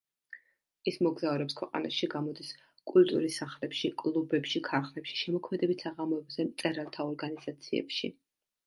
[0.91, 2.49] ის მოგზაურობს ქვეყანაში, გამოდის
[2.93, 8.17] კულტურის სახლებში, კლუბებში, ქარხნებში, შემოქმედებით საღამოებზე მწერალთა ორგანიზაციებში.